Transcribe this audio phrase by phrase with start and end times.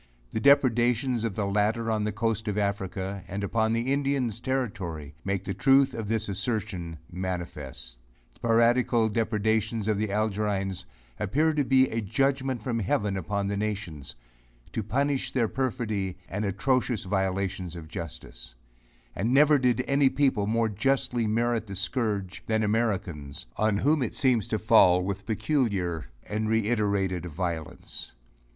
[0.31, 5.13] The depredations of the latter on the coast of Africa, and upon the Indians' Territory
[5.23, 7.99] make the truth of this assertion manifest.
[8.33, 10.87] The piratical depredations of the Algerines
[11.19, 14.15] appear to be a judgment from heaven upon the nations,
[14.71, 18.55] to punish their perfidy and atrocious violations of justice;
[19.15, 24.15] and never did any people more justly merit the scourge than Americans, on whom it
[24.15, 28.13] seems to fall with peculiar and reiterated violence.